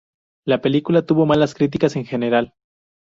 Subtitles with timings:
[0.47, 2.55] La película tuvo malas críticas en general.